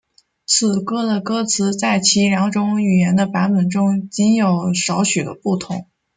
[0.47, 5.85] 此歌的歌词在其两种语言的版本中仅有少许的不同。